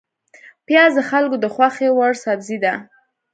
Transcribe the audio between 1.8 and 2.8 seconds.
وړ سبزی ده